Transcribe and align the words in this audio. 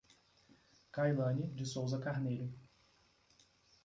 Cailane 0.91 1.53
de 1.55 1.63
Souza 1.63 1.99
Carneiro 1.99 2.49